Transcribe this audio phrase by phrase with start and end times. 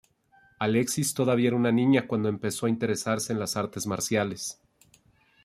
[0.57, 4.59] Alexis todavía era una niña cuando empezó a interesarse en las artes marciales.